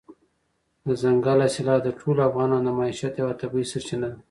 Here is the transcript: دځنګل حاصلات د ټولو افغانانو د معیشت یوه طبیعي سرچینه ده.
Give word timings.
دځنګل 0.87 1.39
حاصلات 1.45 1.81
د 1.83 1.89
ټولو 1.99 2.19
افغانانو 2.29 2.65
د 2.73 2.75
معیشت 2.79 3.13
یوه 3.21 3.33
طبیعي 3.41 3.65
سرچینه 3.71 4.07
ده. 4.11 4.17